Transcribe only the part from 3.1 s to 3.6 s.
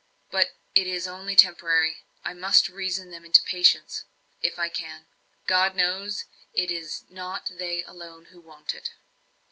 them into